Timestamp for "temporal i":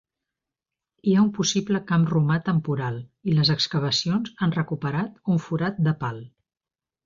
2.49-3.37